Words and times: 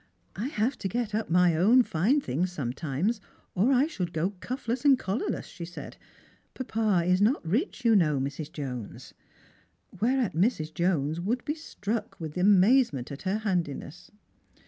"I 0.35 0.47
have 0.47 0.79
to 0.79 0.87
get 0.87 1.13
up 1.13 1.29
my 1.29 1.55
own 1.55 1.83
fine 1.83 2.21
things 2.21 2.51
sometimes, 2.51 3.21
or 3.53 3.71
I 3.71 3.85
should 3.85 4.11
fo 4.15 4.31
cuffless 4.39 4.83
and 4.83 4.97
collarless," 4.97 5.45
she 5.45 5.63
said. 5.63 5.97
"Papa 6.55 7.03
is 7.05 7.21
not 7.21 7.45
rich, 7.47 7.85
you 7.85 7.93
uow, 7.93 8.19
Mrs. 8.19 8.51
Jones." 8.51 9.13
Whereat 9.99 10.33
Mrs. 10.33 10.73
Jones 10.73 11.21
would 11.21 11.45
be 11.45 11.53
struck 11.53 12.19
with 12.19 12.35
amazement 12.35 13.09
by 13.11 13.31
her 13.31 13.39
haiidiness. 13.43 14.09